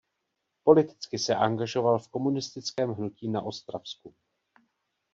[0.63, 4.15] Politicky se angažoval v komunistickém hnutí na Ostravsku.